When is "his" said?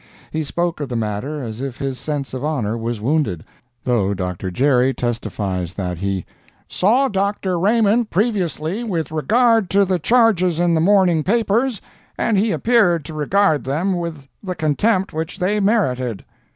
1.77-1.99